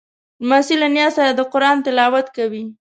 لمسی 0.43 0.75
له 0.81 0.87
نیا 0.95 1.07
سره 1.17 1.29
د 1.33 1.41
قرآن 1.53 1.77
تلاوت 1.85 2.27
کوي. 2.37 2.63